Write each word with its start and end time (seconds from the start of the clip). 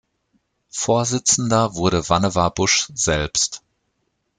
Vorsitzender 0.73 1.75
wurde 1.75 2.01
Vannevar 2.09 2.49
Bush 2.55 2.87
selbst. 2.95 3.61